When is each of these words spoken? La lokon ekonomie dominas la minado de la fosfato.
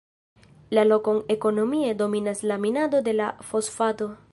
La 0.77 0.85
lokon 0.91 1.19
ekonomie 1.35 1.93
dominas 2.01 2.43
la 2.53 2.59
minado 2.65 3.05
de 3.09 3.17
la 3.21 3.31
fosfato. 3.53 4.13